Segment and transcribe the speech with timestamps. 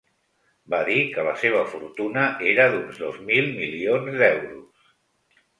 [0.73, 4.93] Va dir que la seva fortuna era d’uns dos mil milions d’euros.